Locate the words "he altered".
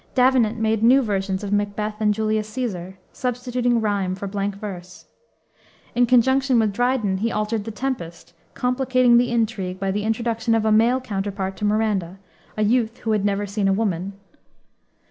7.17-7.65